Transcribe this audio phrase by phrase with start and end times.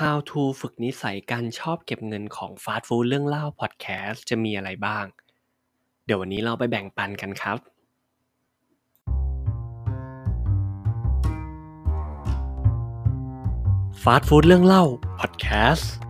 [0.00, 5.04] How to ฝึกนิสัยการชอบเก็บเงินของฟาสต์ฟู้ดเรื่องเล่าพอดแคสต์จะมีอะไรบ้าง
[6.04, 7.58] เดี๋ยววันนี้เราไปแบ่งปันกันครับ
[14.02, 14.84] ฟาสต์ฟู้ดเรื่องเล่า
[15.18, 16.03] พอดแคสต์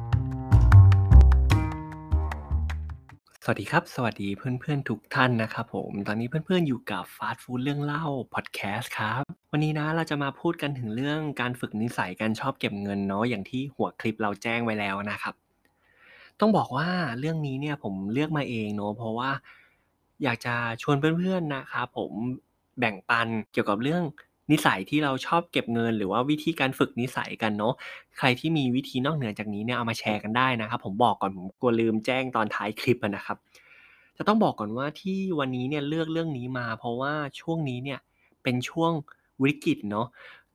[3.46, 8.04] สวัสดีครับ สวัสดีเพื่อนๆ ทุกท่านนะครับผม ตอนนี้เพื่อนๆ อยู่กับฟาสต์ฟู้ดเรื่องเล่า
[8.34, 9.22] พอดแคสต์ครับ
[9.52, 15.34] วันนี้นะเราจะมาพูดกันถึงเรื่องการฝึกนิสัยการชอบเก็บเงินเนาะอย่างที่หัวคลิปเราแจ้งไว้แล้วนะครับ
[16.40, 19.30] ต้องบอกว่าเรื่องนี้เนี่ยผมเลือกมาเองเนาะเพราะว่า
[20.22, 22.12] อยากจะชวนเพื่อนๆนะครับผม
[22.78, 24.02] แบ่งปันเกี่ยวกับเรื่อง
[24.50, 27.74] นิสัยที่เราชอบเก็บเงิน หรือว่าวิธีการฝึกนิสัยกันเนาะ
[28.18, 33.38] ใครที่มีวิธีนอกเหนือจากนี้เนี่ยเอามาแชร์กันได้นะครับ ผมบอกก่อนผมกลัวลืมแจ้งตอนท้ายคลิปนะครับ
[34.16, 37.98] จะต้องบอกก่อนว่าที่วันนี้เนี่ยเลือกเรื่องนี้มา เพราะว่าช่วงนี้เนี่ย
[38.42, 38.92] เป็นช่วง
[39.44, 40.06] วิกฤตเนาะ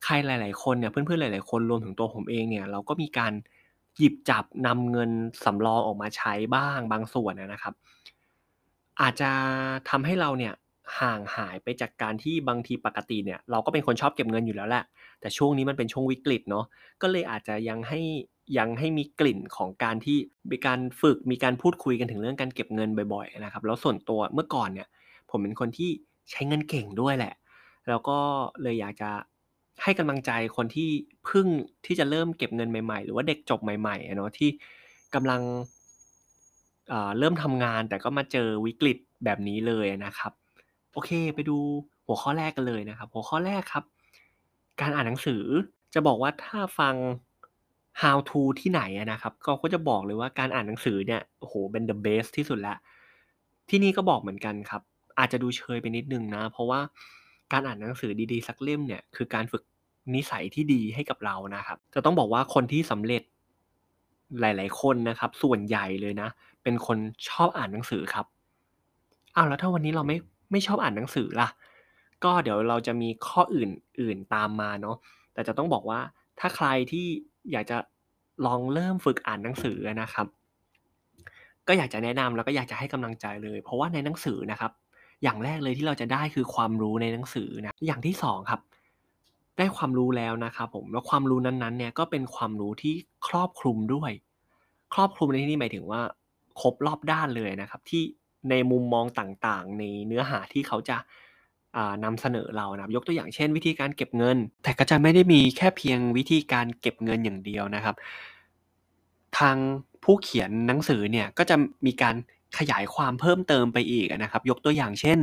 [0.04, 3.32] ใครหลาย ๆ คนเนี่ยเพื่อนๆหลาย ๆ คนรวมถึงตัวผมเองเนี่ยเราก็มีการ
[3.98, 5.10] หยิบจับนำเงิน
[5.44, 7.74] สำรองออกมาใช้บ้างบางส่วนนะครับ
[9.00, 9.30] อาจจะ
[9.90, 10.54] ทำให้เราเนี่ย
[10.98, 14.84] ห่างหายไปจากการที่บางทีปกติเนี่ยเราก็เป็นคนชอบเก็บเงินอยู่แล้วแหละ
[15.20, 16.64] แต่ช่วงนี้มันเป็นช่วงวิกฤตเนาะ
[17.02, 18.00] ก็เลยอาจจะยังให้
[18.58, 20.18] ยังให้มีกลิ่นของการที่
[20.50, 24.88] มีการฝึกมีการพูดคุยกันถึงเรื่องการเก็บเงินบ่อยๆนะครับแล้วส่วนตัวเมื่อก่อนเนี่ย
[25.30, 25.90] ผมเป็นคนที่
[26.30, 27.34] ใช้เงินเก่งด้วยแหละ
[27.88, 28.18] แล้วก็
[28.62, 29.10] เลยอยากจะ
[29.82, 30.88] ให้กำลังใจคนที่
[31.24, 31.46] เพิ่ง
[31.86, 34.50] ที่จะเริ่มเก็บเงินใหม่ๆ หรือว่าเด็กจบใหม่ๆเนาะที่
[35.14, 35.40] กำลัง
[37.18, 40.32] เริ่มทำงานแต่ก็มาเจอวิกฤตแบบนี้เลยนะครับ
[40.92, 41.58] โอเค ไปดู
[42.06, 43.84] หัวข้อแรกกันเลยนะครับ หัวข้อแรกครับ
[44.80, 45.42] การอ่านหนังสือ
[45.94, 46.94] จะบอกว่าถ้าฟัง
[48.02, 52.76] how to ที่ไหนนะครับ ก็ก็จะบอกเลยว่าการอ่านหนังสือเนี่ยโอ้โหเป็น the best ที่สุดแล้ว
[53.68, 54.82] ที่นี่ก็บอกเหมือนกันครับ
[55.18, 56.80] อาจจะดูเชยไปนิดนึงนะ เพราะว่า
[57.52, 59.62] การอ่านหนังสือดีๆ สักเล่มเนี่ยคือการฝึก
[60.14, 63.22] นิสัยที่ดีให้กับเรานะครับ จะต้องบอกว่าคนที่สำเร็จ
[64.40, 66.28] หลาย ๆ คนนะครับ ส่วนใหญ่เลยนะ
[66.62, 66.98] เป็นคน
[67.28, 68.26] ชอบอ่านหนังสือครับ
[69.36, 70.16] อ้าวแล้วถ้าวันนี้เราไม่
[70.50, 71.48] ไม่ชอบอ่านหนังสือล่ะ
[72.24, 74.96] ก็เดี๋ยวเราจะมีข้ออื่นอื่นตามมาเนาะ
[75.32, 76.00] แต่จะต้องบอกว่า
[76.40, 77.06] ถ้าใครที่
[77.52, 77.78] อยากจะ
[78.46, 80.26] ลองเริ่มฝึกอ่านหนังสือนะครับ
[81.68, 84.72] ก็อยากจะแนะนำแล้วก็อยากจะให้กำลังใจเลย เพราะว่าในหนังสือนะครับ
[85.22, 88.60] อย่างแรกเลยที่เราจะได้คือความรู้ในหนังสือนะอย่างที่สองครับ
[89.58, 92.94] ได้ความรู้แล้วนะครับผมแล้วความรู้นั้นๆเนี่ยก็เป็นความรู้ที่
[93.28, 94.10] ครอบคลุมด้วย
[94.94, 96.00] ครอบคลุมในที่นี้หมายถึงว่า
[96.60, 98.02] ครบรอบด้านเลยนะครับ ที่
[98.50, 100.96] ในมุมมองต่างๆ ในเนื้อหาที่เขาจะ
[102.04, 107.94] นำเสนอเรานะยกตัวอย่างเช่น วิธีการเก็บเงิน แต่ก็จะไม่ได้มีแค่เพียงวิธีการเก็บเงินอย่างเดียวนะครับ
[109.38, 109.56] ทาง
[110.04, 111.56] ผู้เขียนหนังสือเนี่ยก็จะ
[111.86, 112.16] มีการ
[112.58, 115.18] ขยายความเพิ่มเติมไปอีกนะครับ ยกตัวอย่างเช่น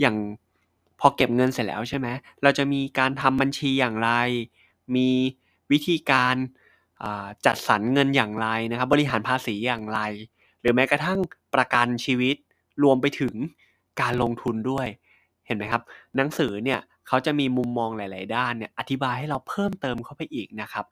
[0.00, 0.16] อย่าง
[1.00, 2.08] พอเก็บเงินเสร็จแล้วใช่ไหม
[2.42, 4.10] เราจะมีการทำบัญชีอย่างไร
[4.96, 5.08] มี
[5.72, 6.36] วิธีการ
[7.46, 10.00] จัดสรรเงินอย่างไรนะครับ บริหารภาษีอย่างไร
[10.60, 11.18] หรือแม้กระทั่ง
[11.54, 12.36] ประกันชีวิต
[12.82, 13.34] รวมไปถึง
[14.00, 14.86] การลงทุนด้วย
[15.46, 15.82] เห็นไหมครับ
[16.16, 20.86] หนังสือเนี่ยเขาจะมีมุมมองหลาย ๆ ด้านเนี่ยอธิบายให้เราเพิ่มเติมเข้าไปอีกนะครับ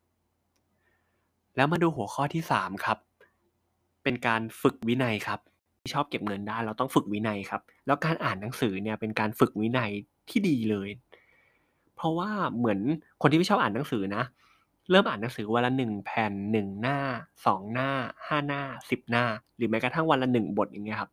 [1.56, 2.98] แล้วมาดูหัวข้อที่ 3 ครับ
[4.02, 5.40] เป็นการฝึกวินัยครับ
[5.80, 9.90] ที่ชอบเก็บเงินได้เราต้องฝึกวินัยครับ แล้วการอ่านหนังสือเนี่ยเป็นการฝึกวินัย
[10.30, 10.88] ที่ดีเลย
[11.96, 12.78] เพราะว่าเหมือน
[13.20, 14.24] คนที่ไม่ชอบอ่านหนังสือนะ
[14.90, 16.98] เริ่มอ่านหนังสือวันละหนึ่งแผ่นหนึ่งหน้า
[17.46, 17.90] สองหน้า
[18.26, 19.24] ห้าหน้าสิบหน้า
[19.56, 21.10] หรือแม้กระทั่งวันละหนึ่งบทอย่างเงี้ยครับ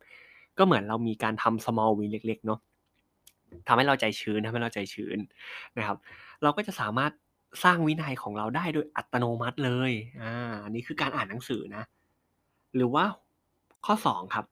[0.58, 2.60] ก็เหมือนเรามีการทำ small win เล็ก ๆ เนาะ
[3.68, 5.18] ทำให้เราใจชื้นทำให้เราใจชื้น
[5.78, 5.98] นะครับ
[6.42, 7.12] เราก็จะสามารถ
[7.64, 11.82] สร้างวินัยของเราได้โดยอัตโนมัติเลย อ่านนี้คือการอ่านหนังสือนะ
[12.76, 13.04] หรือว่า
[13.86, 14.46] ข้อ 2 ครับ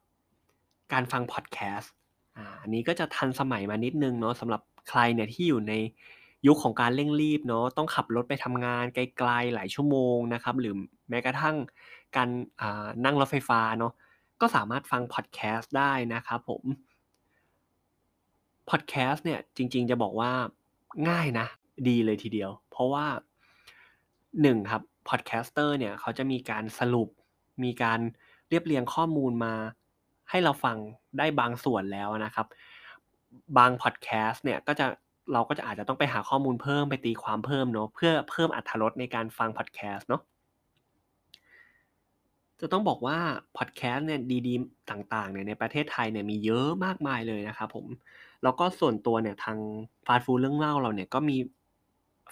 [0.93, 1.93] การฟังพอดแคสต์
[2.37, 5.75] อ่า อันนี้ก็จะทันสมัยมานิดนึงเนาะสำหรับใครเนี่ยที่อยู่ใน
[6.47, 10.75] ยุคของการเร่งรีบเนาะ ต้องขับรถไปทำงานไกลๆหลายชั่วโมงนะครับ หรือ
[11.09, 11.57] แม้กระทั่ง
[12.17, 12.29] การ
[13.05, 13.93] นั่งรถไฟฟ้าเนาะ
[14.45, 16.63] ก็สามารถฟังพอดแคสต์ได้นะครับผม
[18.71, 20.33] พอดแคสต์เนี่ยจริง ๆ จะบอกว่า
[21.09, 21.47] ง่ายนะ
[21.89, 23.07] ดีเลยทีเดียว เพราะว่า
[24.43, 27.09] หนึ่งครับ podcaster เนี่ยเขาจะมีการสรุป
[27.65, 28.01] มีการ
[28.49, 29.55] เรียบเรียงข้อมูลมา
[30.31, 30.77] ให้เราฟัง
[31.19, 32.47] ได้บางส่วนแล้วนะครับ
[33.59, 34.87] บางพอดแคสต์เนี่ยก็จะ
[35.33, 40.23] เราก็จะอาจจะต้องไปหาข้อมูลเพิ่มไปตีความเพิ่มเนาะเพื่อเพิ่มอรรถรสในการฟังพอดแคสต์เนาะ
[42.65, 43.19] จะต้องบอกว่า
[43.57, 47.87] พอดแคสต์เนี่ยดีๆ ต่างๆเนี่ยในประเทศไทยเนี่ยมีเยอะมากมายเลยนะครับผม
[48.43, 49.59] แล้วก็ส่วนตัวเนี่ยทาง
[50.07, 51.37] ฟาสต์ฟู้ดเรื่องเล่าเราเนี่ยก็มี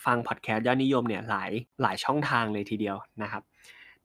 [0.04, 1.50] ฟังพอดแคสต์ยอดนิยมเนี่ยหลาย
[1.82, 3.42] หลายช่องทางเลยทีเดียวนะครับ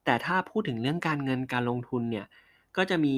[0.05, 2.25] แต่ถ้าพูดถึงเรื่องการเงินการลงทุนเนี่ย
[2.77, 3.15] ก็จะมี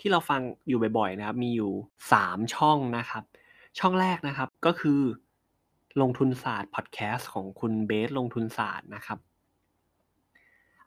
[0.00, 1.72] ที่เราฟังอยู่บ่อยๆนะครับ มีอยู่
[2.12, 3.24] 3 ช่องนะครับ
[3.78, 5.00] ช่องแรกนะครับก็คือ
[6.00, 9.18] ลงทุนศาสตร์พอดแคสต์ของคุณเบสลงทุนศาสตร์นะครับ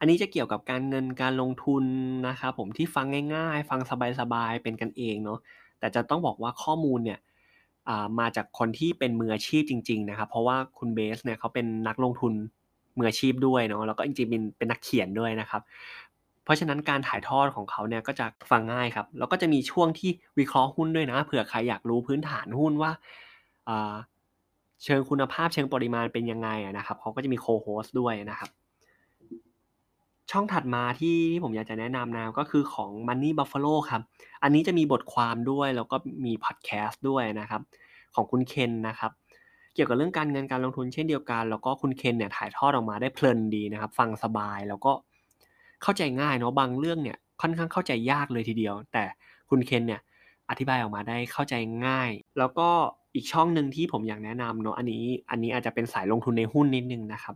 [0.01, 1.83] อันนี้จะเกี่ยวกับการเงินการลงทุน
[2.27, 3.05] นะครับผมที่ฟัง
[3.35, 3.79] ง่าย ๆ ฟัง
[4.19, 5.39] สบายๆเป็นกันเองเนาะ
[5.79, 7.19] แต่จะต้องบอกว่าข้อมูลเนี่ย
[8.19, 12.33] มาจากคนที่เป็นมืออาชีพจริง ๆ นะครับ เพราะว่าคุณเบสเนี่ยเขาเป็นนักลงทุน
[12.97, 15.61] มืออาชีพด้วยเนาะแล้วก็จริงๆเป็นเป็นนักเขียนด้วยนะครับ
[16.43, 22.91] เพราะฉะนั้นการถ่ายทอดของเขาเนี่ยก็จะฟังง่ายครับแล้วก็จะมีช่วงที่วิเคราะห์หุ้นด้วยนะเผื่อใครอยากรู้พื้นฐานหุ้นว่า
[24.83, 28.49] เชิงคุณภาพเชิงปริมาณเป็นยังไงนะครับเขาก็จะมีโคโฮสด้วยนะครับ
[30.31, 34.01] ช่องถัดมาที่ผมอยากจะแนะนำนะก็คือของ Money Buffalo ครับ
[34.43, 35.95] อันนี้จะมีบทความด้วยแล้วก็
[36.25, 37.61] มีพอดแคสต์ด้วยนะครับ
[38.15, 39.11] ของคุณเคนนะครับ
[39.73, 44.91] เกี่ยวกับเรื่องการเงินการลงทุนเช่นเดียวกัน แล้วก็คุณเคนเนี่ยถ่ายทอดออกมาได้เพลินดีนะครับ ฟังสบายแล้วก็
[45.83, 49.03] เข้าใจง่ายเนาะบางเรื่องเนี่ยค่อนข้างเข้าใจยากเลยทีเดียว แต่
[49.49, 50.01] คุณเคนเนี่ย
[50.49, 51.55] อธิบายออกมาได้เข้าใจ
[51.85, 52.69] ง่าย แล้วก็
[53.15, 57.35] อีกช่องหนึ่งที่ผมอยากแนะนำเนาะอันนี้อันนี้อาจจะเป็นสายลงทุนในหุ้นนิดนึงนะครับ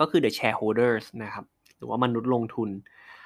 [0.00, 1.44] ก็คือ the shareholders นะครับ
[1.80, 2.68] หรือว่ามนุษย์ลงทุน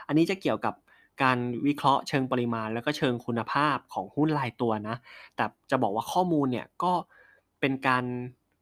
[0.07, 0.75] อันนี้จะเกี่ยวกับ
[1.23, 4.97] การวิเคราะห์เชิงปริมาณ แล้วก็เชิงคุณภาพของหุ้นรายตัวนะ
[5.37, 6.93] แต่จะบอกว่าข้อมูลเนี่ยก็
[7.61, 8.05] เป็นการ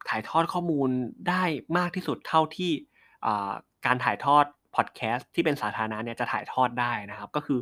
[0.09, 0.89] ถ่ายทอดข้อมูล
[1.29, 1.43] ได้
[1.79, 2.73] มากที่สุดเท่าที่
[3.87, 4.44] การถ่ายทอด
[4.75, 7.59] พอดแคสต์ที่เป็นสาธารณะเนี่ยจะถ่ายทอดได้นะครับ ก็คือ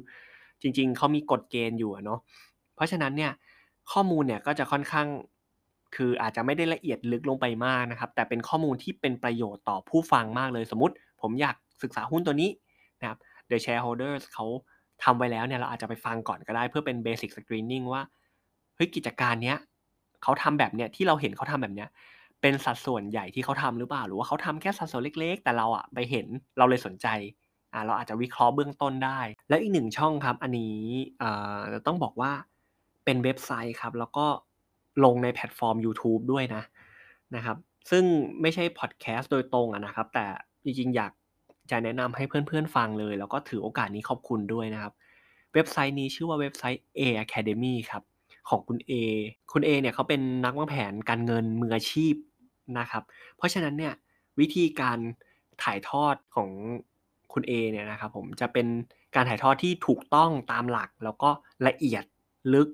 [0.62, 2.20] จริงๆ เขามีกฎเกณฑ์อยู่เนาะ
[2.74, 3.32] เพราะฉะนั้นเนี่ย
[3.92, 5.08] ข้อมูลเนี่ยก็จะค่อนข้าง
[5.96, 12.50] คืออาจจะไม่ได้ละเอียดลึกลงไปมากนะครับ แต่เป็นข้อมูลที่เป็นประโยชน์ต่อผู้ฟังมากเลยสมมติ ผมอยาก ศึกษาหุ้นตัวนี้
[13.00, 13.18] นะครับ
[13.50, 14.46] The Shareholders เขา
[15.04, 18.02] ทำไว้แล้วเนี่ยเราอาจจะไปฟังก่อนก็ได้เพื่อเป็น Basic Screening ว่า
[18.76, 19.58] เฮ้ยกิจการเนี้ย
[20.22, 21.88] เขาทำแบบเนี้ยที่เราเห็นเขาทำแบบเนี้ย
[22.42, 26.26] เป็นสัดส่วนใหญ่ที่เขาทำหรือเปล่า หรือว่าเขาทำแค่สัดส่วนเล็ก ๆ แต่เราอะไปเห็น
[26.58, 27.06] เราเลยสนใจ
[27.72, 30.78] อ่าเราอาจจะวิเคราะห์เบื้องต้นได้ แล้วอีกหนึ่งช่องครับ อันนี้
[31.22, 32.32] อ่าต้องบอกว่า
[33.04, 34.26] เป็นเว็บไซต์ครับ แล้วก็
[35.04, 36.62] ลงในแพลตฟอร์ม YouTube ด้วยนะ
[37.36, 37.56] นะครับ
[37.90, 38.04] ซึ่ง
[38.40, 40.26] ไม่ใช่พอดแคสต์โดยตรงอะนะครับ แต่
[40.64, 41.12] จริงๆอยาก
[41.70, 44.92] จะแนะนำให้เพื่อนๆฟังเลย แล้วก็ถือโอกาสนี้ขอบคุณด้วยนะครับ
[45.54, 48.02] เว็บไซต์นี้ชื่อว่าเว็บไซต์ A Academy ครับ
[48.48, 48.92] ของคุณ A
[49.52, 52.14] คุณ A เนี่ยเขาเป็นนักวางแผนการเงินมืออาชีพ
[52.78, 53.02] นะครับ
[53.36, 53.94] เพราะฉะนั้นเนี่ย
[54.40, 54.98] วิธีการ
[55.62, 56.50] ถ่ายทอดของ
[57.32, 58.66] คุณ A เนี่ยนะครับผมจะเป็น
[59.14, 61.30] การถ่ายทอดที่ถูกต้องตามหลัก แล้วก็
[61.66, 62.04] ละเอียด
[62.54, 62.70] ลึก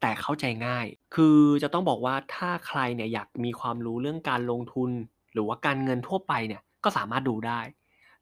[0.00, 4.90] แต่เข้าใจง่าย คือจะต้องบอกว่าถ้าใครเนี่ยอยากมีความรู้เรื่องการลงทุน
[5.32, 7.60] หรือว่าการเงินทั่วไปเนี่ยก็สามารถดูได้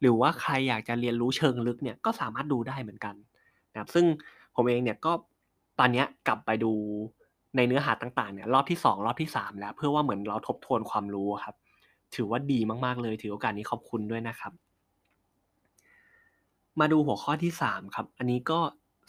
[0.05, 3.15] หรือว่าใครอยากจะเรียนรู้เชิงลึกเนี่ยก็สามารถดูได้เหมือนกัน
[3.73, 4.05] นะครับซึ่ง
[4.55, 5.13] ผมเองเนี่ยก็
[5.79, 6.73] ตอนนี้กลับไปดู
[7.57, 11.55] ในเนื้อหาต่างๆเนี่ยรอบที่ 2 รอบที่ 3 แล้ว เพื่อว่าเหมือนเราทบทวนความรู้ครับ
[12.15, 14.53] ถือว่าดีมากๆเลยถือโอกาสนี้ขอบคุณด้วยนะครับ
[16.81, 18.61] มาดูหัวข้อที่ 3 ครับ อันนี้ก็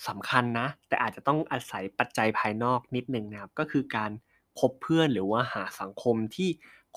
[0.07, 4.12] สำคัญนะ แต่อาจจะต้องอาศัยปัจจัยภายนอกนิดนึงนะครับ ก็คือการ
[4.59, 6.50] คบเพื่อนหรือว่าหาสังคมที่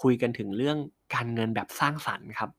[0.03, 0.79] คุยกันถึงเรื่อง
[1.15, 2.51] การเงินแบบสร้างสรรค์ครับ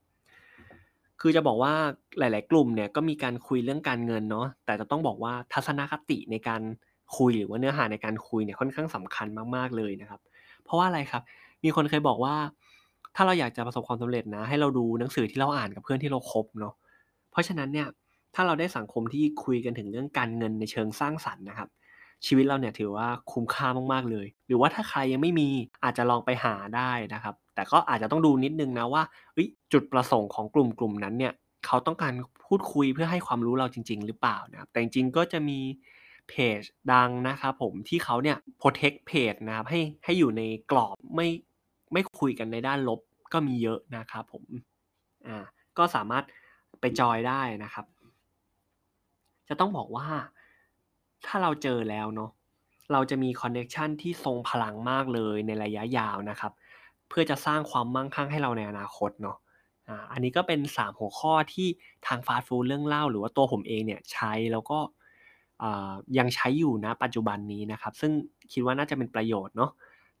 [1.20, 1.74] คือจะบอกว่า
[2.18, 6.62] หลาย ๆ กลุ่มเนี่ยก็มีการคุยเรื่องการเงินเนาะแต่จะต้องบอกว่าทัศนคติในการ
[7.16, 9.26] คุยหรือว่าเนื้อหาในการคุยเนี่ยค่อนข้างสำคัญ
[9.56, 10.20] มาก ๆ เลยนะครับ
[10.64, 11.22] เพราะว่าอะไรครับ
[11.64, 12.34] มีคนเคยบอกว่า
[13.16, 16.74] ถ้าเราอยากจะประสบความสำเร็จนะ ให้เราดูหนังสือที่เราอ่านกับเพื่อนที่เราคบเนาะ
[17.30, 17.88] เพราะฉะนั้นเนี่ย
[18.34, 21.68] ถ้าเราได้สังคมที่คุยกันถึงเรื่องการเงินในเชิงสร้างสรรค์นะครับ
[22.26, 25.48] ชีวิตเราเนี่ยถือว่าคุ้มค่ามากๆเลย หรือว่าถ้าใครยังไม่มี
[25.84, 29.02] อาจจะลองไปหาได้นะครับ แต่ก็อาจจะต้องดูนิดนึงนะว่า
[29.72, 31.32] จุดประสงค์ของกลุ่มกลุ่มนั้นเนี่ย
[31.66, 32.14] เขาต้องการ
[32.46, 35.58] พูดคุยเพื่อให้ความรู้เราจริง ๆ หรือเปล่านะครับแต่จริงๆก็จะมี
[36.28, 36.60] เพจ
[36.92, 41.28] ดังนะครับผมที่เขาเนี่ย protect เพจนะครับให้ให้อยู่ในกรอบไม่
[41.92, 43.00] ไม่คุยกันในด้านลบ
[43.32, 44.44] ก็มีเยอะนะครับผม
[45.26, 45.38] อ่า
[45.78, 46.24] ก็สามารถ
[46.80, 47.86] ไปจอยได้นะครับ
[49.48, 50.08] จะต้องบอกว่า
[51.26, 52.30] ถ้าเราเจอแล้วเนาะ
[52.92, 56.52] เราจะมีคอนเน็ชันที่ทรงพลังมากเลยในระยะยาวนะครับ
[57.08, 59.36] เพื่อจะสร้างความมั่งคั่งให้เราในอนาคตเนาะ
[60.12, 61.68] อันนี้ก็เป็น 3 หัวข้อที่
[62.06, 64.78] ทางฟาสต์ฟู้ดเรื่องเล่า หรือว่าตัวผมเองเนี่ยใช้แล้วก็
[66.18, 68.12] ยังใช้อยู่นะปัจจุบันนี้นะครับ ซึ่ง
[68.52, 69.70] คิดว่าน่าจะเป็นประโยชน์เนาะ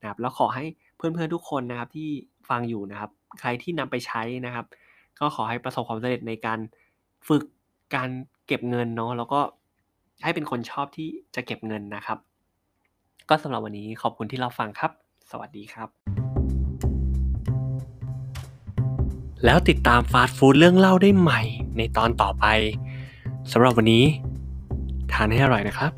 [0.00, 0.64] นะครับแล้วขอให้
[0.96, 2.08] เพื่อนๆทุกคนนะครับที่
[2.48, 4.66] ฟังอยู่นะครับ ใครที่นำไปใช้นะครับ
[5.18, 6.58] ก็ขอให้ประสบความสำเร็จในการ
[7.28, 7.44] ฝึก
[7.94, 8.08] การ
[8.46, 9.40] เก็บเงินเนาะแล้วก็
[10.22, 12.18] ให้เป็นคนชอบที่จะเก็บเงินนะครับ
[13.28, 14.92] ก็สำหรับวันนี้ขอบคุณที่เราฟังครับ
[15.30, 15.88] สวัสดีครับ
[19.44, 21.42] แล้วติดตามฟาสต์ฟู้ดเรื่องเล่าได้ใหม่
[21.76, 22.46] ในตอนต่อไป
[23.52, 24.04] สำหรับวันนี้
[25.12, 25.92] ทานให้อร่อยนะครับ